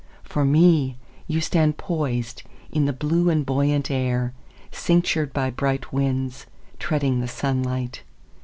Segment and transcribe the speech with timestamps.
[0.23, 0.97] For me,
[1.27, 4.33] You stand poisedIn the blue and buoyant air,
[4.71, 6.47] Cinctured by bright winds,
[6.79, 8.01] Treading the sunlight.